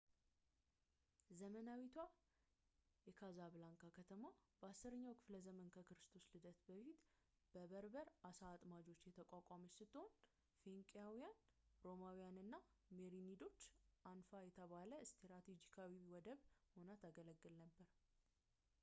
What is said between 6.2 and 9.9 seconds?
ልደት በፊት በበርበር አሳ አጥማጆች የተቋቋመች